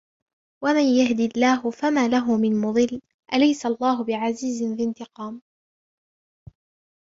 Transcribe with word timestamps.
وَمَنْ 0.63 0.85
يَهْدِ 0.95 1.19
اللَّهُ 1.19 1.71
فَمَا 1.71 2.07
لَهُ 2.07 2.37
مِنْ 2.37 2.61
مُضِلٍّ 2.61 3.01
أَلَيْسَ 3.33 3.65
اللَّهُ 3.65 4.03
بِعَزِيزٍ 4.03 4.63
ذِي 4.63 4.83
انْتِقَامٍ 4.83 5.41